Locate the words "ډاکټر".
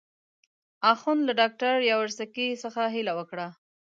1.39-1.73